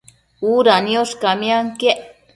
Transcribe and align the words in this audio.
Uda 0.53 0.75
niosh 0.85 1.13
camianquiec 1.21 1.99